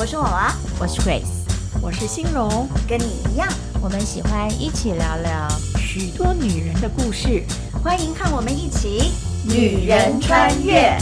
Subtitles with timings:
[0.00, 1.44] 我是娃娃，我是 Grace，
[1.82, 3.46] 我是欣荣，跟你一样，
[3.82, 5.46] 我们喜欢一起聊聊
[5.76, 7.44] 许多女人的故事，
[7.84, 9.12] 欢迎和我们一起
[9.46, 10.96] 女人穿越。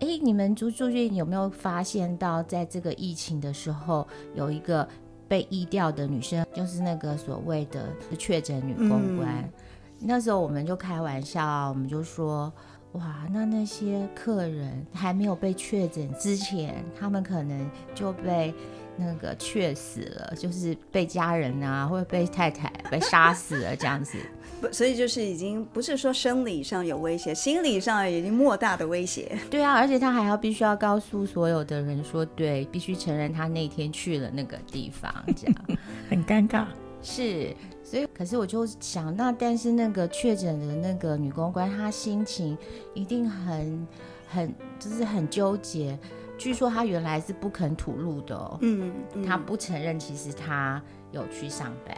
[0.00, 4.88] 哎，你们朱朱俊有没有发现到，在这个疫情的时候，有一个
[5.28, 7.86] 被疫掉的女生，就是那个所谓的
[8.18, 9.28] 确诊女公关。
[9.28, 9.52] 嗯、
[10.00, 12.50] 那时候我们就开玩笑，我们就说。
[12.92, 18.52] 哇，那那些客人还没有被确诊之前，他们可能就被
[18.96, 24.18] 那个确死了，就是被家人啊，或者被太太被杀死了这样子。
[24.60, 29.38] 不，所以就是已经不是说生理上有威胁，心理上已经莫大的威胁。
[29.50, 35.56] 对啊，而且他还要必须要告诉所有的人说，对，必须承认他那天去了那个地方，这样
[36.10, 36.66] 很尴尬。
[37.02, 37.56] 是。
[37.84, 42.56] 所以，可是我就想，那但是那个确诊的那个女公关，她心情
[42.94, 43.86] 一定很、
[44.28, 45.98] 很，就是很纠结。
[46.38, 51.96] 据说她原来是不肯吐露的哦，嗯，嗯，她不承认其实她有去上班，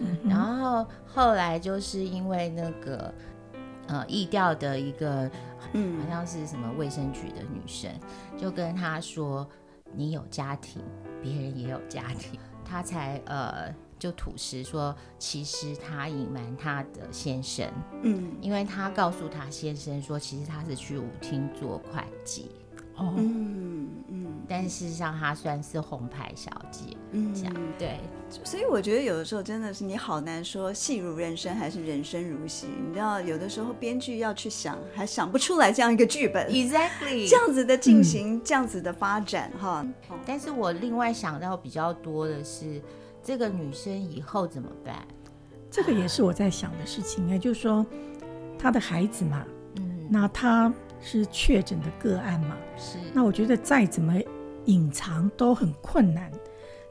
[0.00, 3.12] 嗯，然后后来就是因为那个
[3.88, 5.30] 呃意调的一个，
[5.72, 7.90] 嗯，好像是什么卫生局的女生，
[8.38, 9.46] 就跟她说
[9.92, 10.80] ：“你有家庭，
[11.20, 13.74] 别人也有家庭。”她才呃。
[13.98, 17.66] 就吐实说，其实他隐瞒他的先生，
[18.02, 22.50] 嗯，因为他告诉他先生说，其实他是去舞厅做会计，
[22.96, 27.98] 哦，嗯嗯，但事实上他算是红牌小姐，嗯，这样对，
[28.42, 39.86] 所以我觉得有的时候真的是你好难说戏如人生还是人生如戏，你知道有的时候编剧要去想，还想不出来这样一个剧本，exactly 这样子的进行，嗯、这样子的发展哈，
[40.26, 42.82] 但是我另外想到比较多的是。
[43.24, 44.96] 这个女生以后怎么办？
[45.70, 47.26] 这个也是我在想的事情。
[47.28, 47.84] 也就是说，
[48.58, 52.98] 她的孩子嘛，嗯，那她是确诊的个案嘛，是。
[53.14, 54.14] 那我觉得再怎么
[54.66, 56.30] 隐藏都很困难。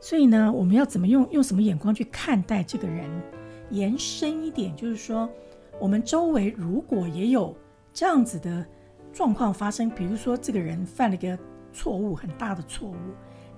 [0.02, 3.08] 所以呢，我们要怎么用用什么眼光去看待这个人？
[3.70, 5.30] 延伸一点，就是说，
[5.80, 7.56] 我们周围如果也有
[7.94, 8.66] 这样子的
[9.14, 11.38] 状况发生，比如说这个人犯了一个
[11.72, 12.96] 错误，很大的错误，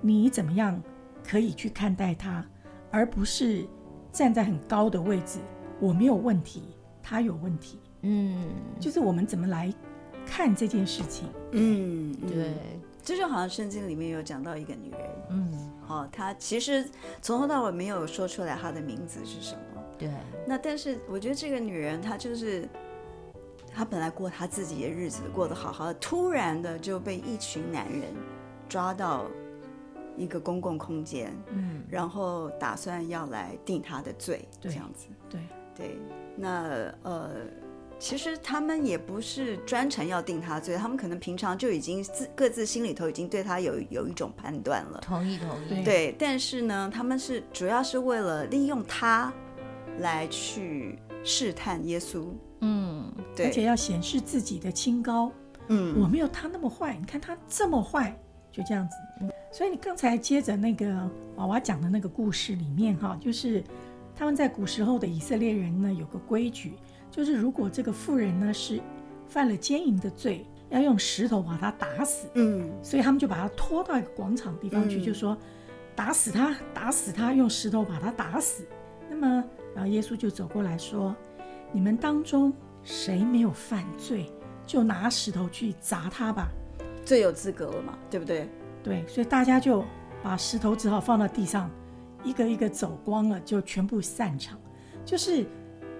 [0.01, 0.81] 你怎么样
[1.25, 2.45] 可以去看待他？
[2.95, 3.65] 而不是
[4.09, 5.39] 站在很高的位置，
[5.81, 6.63] 我没有问题，
[7.03, 7.77] 他有问题。
[8.03, 9.69] 嗯，就是我们怎么来
[10.25, 11.27] 看这件事情。
[11.51, 12.53] 嗯，对，
[13.03, 16.89] 这就好像圣经里面有讲到一个女人，嗯，好、哦，她其实
[17.21, 19.83] 从头到尾没有说出来她的名字是什么。
[19.97, 20.09] 对，
[20.47, 22.65] 那但是我觉得这个女人她就是，
[23.73, 28.03] 她本来过她自己的日子，过得好好的，突然的就被一群男人
[28.69, 29.25] 抓到。
[30.17, 35.41] 一个公共空间，嗯，然后打算要来定他的罪，这样子，对。
[35.75, 35.99] 对。
[36.37, 37.31] 那呃，
[37.99, 44.99] 其实他们也不是专程要定他罪，他们可能平常就已经自各自心里头已经对他有有一种判断了。
[45.01, 45.83] 同意，同意。
[45.83, 49.33] 对，但是呢，他们是主要是为了利用他
[49.99, 52.27] 来去试探耶稣，
[52.61, 55.31] 嗯，对，而且要显示自己的清高，
[55.67, 58.17] 嗯，我没有他那么坏，你看他这么坏，
[58.55, 58.95] 就这样子。
[59.51, 63.61] 所以你刚才接着那个娃娃讲的那个故事里面哈，就是
[64.15, 66.73] 他们在古时候的以色列人呢，有个规矩，
[67.11, 68.81] 就是如果这个妇人呢是
[69.27, 72.27] 犯了奸淫的罪，要用石头把他打死。
[72.35, 75.37] 嗯，所以他们就把他拖到一个广场地方去，就说
[75.95, 78.65] 打死他，打死他，用石头把他打死。
[79.09, 81.15] 那么，然后耶稣就走过来说
[81.71, 82.51] ：“你们当中
[82.83, 84.29] 谁没有犯罪，
[84.65, 86.49] 就拿石头去砸他吧。”
[87.05, 88.49] 最有资格了嘛，对不对？
[88.83, 89.85] 对，所以大家就
[90.21, 91.69] 把石头只好放到地上，
[92.23, 94.59] 一个一个走光了，就全部散场。
[95.05, 95.45] 就是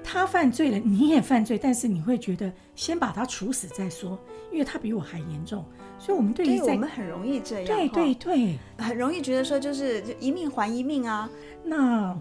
[0.04, 4.20] 他犯罪了，你也犯罪，但是你会觉得先把他处死再说，
[4.52, 5.64] 因为他比我还严重。
[5.98, 11.30] 所以，我们对于我们很容易这样，对对对，很容易觉得说就是就一命还一命啊。
[11.64, 12.20] 那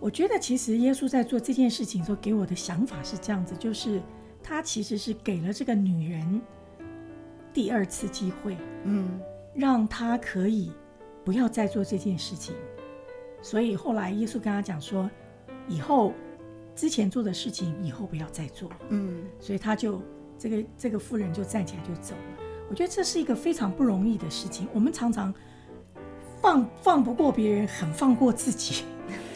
[0.00, 4.02] 我觉得其实耶稣在做这件事情的时候，给我的想法是这样子，就是
[4.42, 6.40] 他其实是给了这个女人
[7.54, 9.18] 第二次机会，嗯。
[9.56, 10.72] 让他可以
[11.24, 12.52] 不要再做这件事情，
[13.40, 15.08] 所以后来耶稣跟他讲说，
[15.68, 16.12] 以后
[16.74, 18.68] 之前做的事情以后不要再做。
[18.88, 20.02] 嗯，所以他就
[20.36, 22.44] 这个这个妇人就站起来就走了。
[22.68, 24.66] 我觉得这是一个非常不容易的事情。
[24.74, 25.32] 我们常常
[26.42, 28.82] 放放不过别人，很放过自己。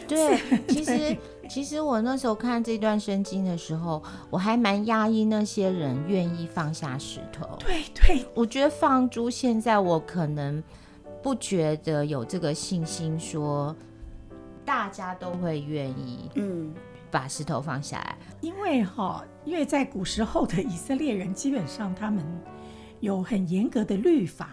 [0.09, 1.17] 对，其实
[1.47, 7.47] 其实我那时候看这段圣经的时候，我还蛮压抑那些人愿意放下石头。
[7.59, 10.61] 对对，我觉得放猪现在我可能
[11.21, 13.75] 不觉得有这个信心，说
[14.65, 16.73] 大家都会愿意嗯。
[17.11, 22.23] 把石头放下来，嗯、因为哈，因为在古时候的以色列人基本上他们
[22.99, 24.51] 有很严格的律法，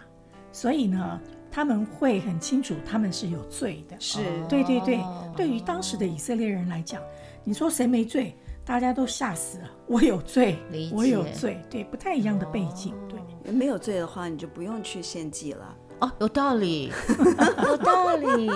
[0.52, 1.20] 所以呢，
[1.56, 3.97] 他们会很清楚他们是有罪的。
[3.99, 5.32] 是，对对对，哦。
[5.35, 7.00] 对于当时的以色列人来讲，
[7.44, 9.70] 你说谁没罪，大家都吓死了。
[9.87, 10.58] 我有罪
[10.93, 13.19] 我有罪，对，不太一样的背景，对。
[13.50, 15.75] 没有罪的话，你就不用去献祭了。
[16.00, 16.93] 哦，有道理，
[17.64, 18.47] 有道理，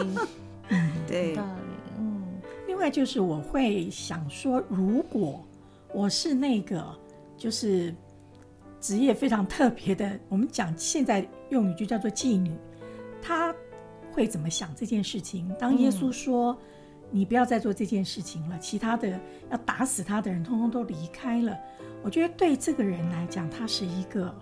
[1.09, 1.31] 对。
[1.31, 2.23] 有道理，嗯，
[2.67, 5.43] 另外就是我会想说，如果
[5.95, 6.85] 我是那个
[7.35, 7.95] 就是
[8.79, 12.53] 职业非常特别的，我们讲现在用语就叫做妓女，
[13.23, 13.55] 她
[14.13, 15.55] 会怎么想这件事情？
[15.59, 16.59] 当耶稣说、嗯、
[17.11, 19.21] 你不要再做这件事情了，其他的
[19.51, 21.59] 要打死他的人通通都离开了，
[22.03, 24.35] 我觉得对这个人来讲，他是一个。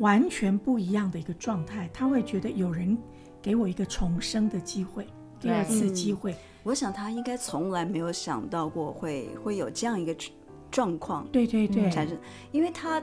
[0.00, 2.98] 完全不一样的一个状态，他会觉得有人
[3.40, 5.06] 给我一个重生的机会，
[5.38, 6.32] 第二次机会。
[6.32, 10.12] 嗯，我想他应该从来没有想到过会会有这样一个
[10.68, 12.18] 状况，对对对，产生。
[12.50, 13.00] 因为他，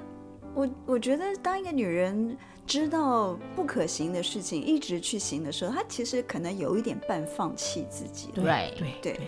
[0.54, 2.38] 我我觉得当一个女人
[2.68, 8.30] 知道不可行的事情一直去行的时候，她其实可能有一点半放弃自己。
[8.34, 9.20] 对对对，对，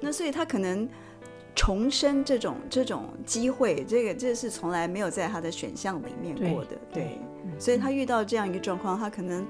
[0.00, 0.88] 那所以她可能。
[1.54, 9.46] 重生这种这种机会，这个这是从来没有在她的选项里面过的，对，对对，所以她遇到这样一个状况，她可能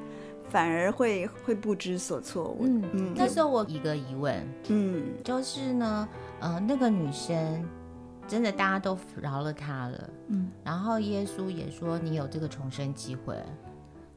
[0.50, 2.56] 反而会会不知所措。
[2.60, 6.08] 嗯嗯，那时候我一个疑问，嗯，就是呢，
[6.40, 7.64] 呃，那个女生
[8.28, 13.36] 真的大家都饶了他了，嗯，然后耶稣也说你有这个重生机会，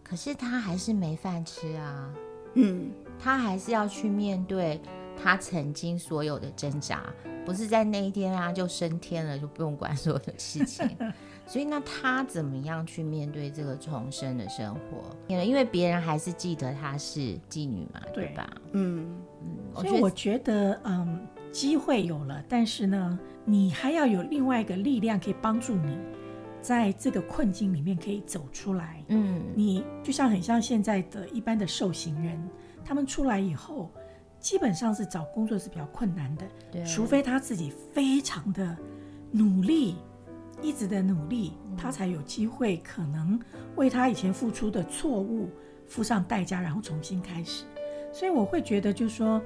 [0.03, 2.09] 可是他还是没饭吃啊，
[2.53, 4.79] 嗯，他还是要去面对
[5.21, 7.03] 他曾经所有的挣扎。
[7.45, 10.89] 不是在那一天啊，就升天了，就不用管所有的事情。
[11.45, 15.15] 所以那他怎么样去面对这个重生的生活？
[15.27, 18.49] 因为别人还是记得她是妓女嘛，对，对吧？
[18.71, 19.75] 嗯嗯。
[19.75, 25.97] 所以我觉得，嗯，机会有了，但是呢，你还要有另外一个力量可以帮助你，
[26.61, 29.01] 在这个困境里面可以走出来。
[29.07, 32.37] 嗯，你就像很像现在的一般的受刑人，
[32.83, 33.89] 他们出来以后。
[34.37, 38.77] 基本上是找工作是比较困难的，对，除非他自己非常的
[39.31, 39.95] 努力，
[40.61, 43.39] 一直的努力，嗯，他才有机会可能
[43.75, 45.49] 为他以前付出的错误
[45.87, 47.63] 付上代价，然后重新开始。
[48.13, 49.41] 所以我会觉得，就是说，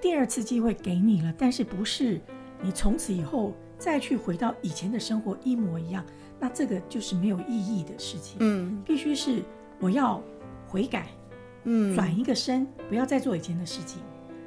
[0.00, 2.20] 第二次机会给你了，但是不是
[2.62, 6.04] 你从此以后再去回到以前的生活一模一样，
[6.38, 8.36] 那这个就是没有意义的事情。
[8.40, 9.42] 嗯，必须是
[9.80, 10.22] 我要
[10.66, 11.08] 悔改，
[11.64, 14.00] 嗯，转一个身，不要再做以前的事情。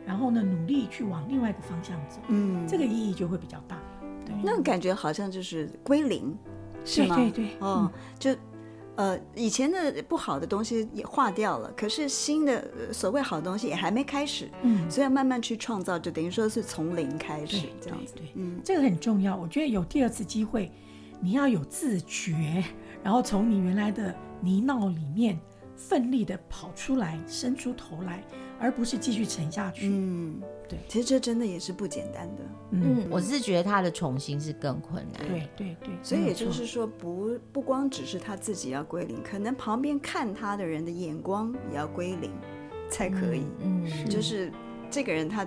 [0.06, 3.78] 然后呢，努力去往另外一个方向走，嗯，这个意义就会比较大。
[4.26, 6.36] 对，那感觉好像就是归零，
[6.84, 7.16] 是吗？
[7.16, 8.36] 对对对，哦，嗯、就
[8.98, 18.14] 呃，以前的不好的东西也化掉了，可是新的所谓好的东西也还没开始，嗯，所以要慢慢去创造，就等于说是从零开始这样子。
[18.16, 19.36] 对，对，对，嗯，这个很重要。
[19.36, 20.72] 我觉得有第二次机会，
[21.22, 22.64] 你要有自觉，
[23.02, 25.40] 然后从你原来的泥淖里面
[25.76, 28.24] 奋力的跑出来，伸出头来。
[28.62, 29.88] 而不是继续沉下去。
[29.90, 32.44] 嗯，对，其实这真的也是不简单的。
[32.72, 35.28] 嗯，我是觉得他的重新是更困难。
[35.28, 42.32] 对对对，所以也就是说不，不不光只是他自己要归零，可能旁边看他的人的眼光也要归零，
[42.90, 43.44] 才可以。
[43.60, 44.52] 嗯，嗯，就是
[44.90, 45.44] 这个人他，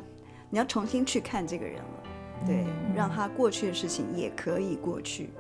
[0.50, 2.02] 你要重新去看这个人了，
[2.46, 5.30] 对，嗯，让他过去的事情也可以过去。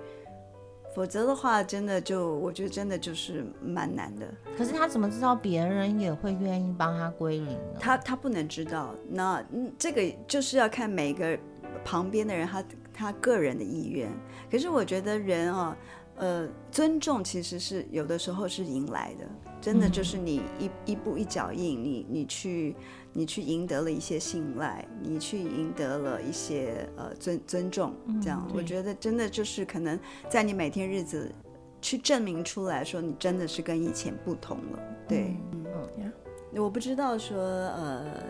[0.94, 4.26] 否则的话，真的就我觉得真的就是蛮难的。
[4.56, 7.80] 可是他怎么知道别人也会愿意帮他归零呢？
[7.80, 9.44] 他他不能知道，那
[9.76, 11.36] 这个就是要看每个
[11.84, 14.08] 旁边的人他他个人的意愿。
[14.50, 15.76] 可是我觉得人啊，
[16.16, 19.26] 呃，尊重其实是有的时候是迎来的，
[19.64, 22.76] 真的就是你一、嗯、一步一脚印，你你去。
[23.16, 29.96] 你去赢得了一些信赖，你去赢得了一些呃尊尊重，这样、嗯、我觉得真的就是可能
[30.28, 31.32] 在你每天日子
[31.80, 35.64] 去证明出来说你真的是跟以前不同了，对，嗯，
[35.96, 36.12] 嗯
[36.60, 38.20] 我不知道说呃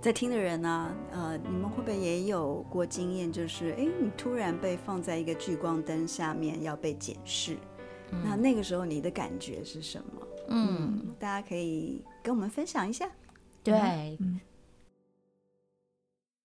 [0.00, 7.56] 在听的人呢、啊，呃你们会不会也有过经验，就是哎你突然被放在一个聚光灯下面要被检视，
[8.12, 10.23] 嗯、那那个时候你的感觉是什么？
[10.48, 13.08] 嗯，嗯，大家可以跟我们分享一下。
[13.62, 14.18] 对，